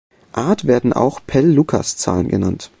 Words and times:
Art 0.33 0.65
werden 0.65 0.93
auch 0.93 1.19
"Pell-Lucas 1.27 1.95
Zahlen" 1.95 2.27
genannt. 2.27 2.69